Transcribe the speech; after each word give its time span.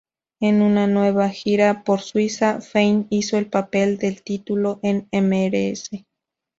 En 0.39 0.63
una 0.63 0.87
nueva 0.87 1.29
gira 1.29 1.83
por 1.83 2.01
Suiza, 2.01 2.59
Fein 2.59 3.05
hizo 3.11 3.37
el 3.37 3.45
papel 3.51 3.99
del 3.99 4.23
título 4.23 4.79
en 4.81 5.07
"Mrs. 5.11 5.91